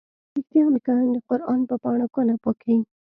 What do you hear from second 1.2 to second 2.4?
قران په پاڼو كونه